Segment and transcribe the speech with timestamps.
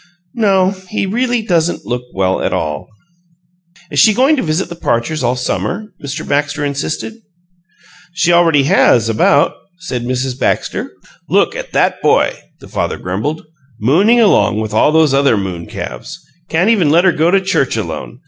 [0.33, 2.87] "No, he really doesn't look well at all."
[3.91, 6.27] "Is she going to visit the Parchers all summer?" Mr.
[6.27, 7.17] Baxter insisted.
[8.11, 10.39] "She already has, about," said Mrs.
[10.39, 10.91] Baxter.
[11.29, 13.45] "Look at that boy!" the father grumbled.
[13.79, 16.17] "Mooning along with those other moon calves
[16.49, 18.17] can't even let her go to church alone!